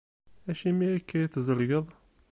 [0.49, 1.87] Acimi akka i tzelgeḍ?